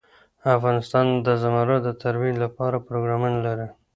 [0.55, 3.67] افغانستان د زمرد د ترویج لپاره پروګرامونه لري.